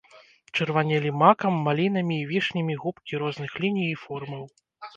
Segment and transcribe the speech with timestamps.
[0.55, 4.43] Чырванелі макам, малінамі і вішнямі губкі розных ліній і формаў.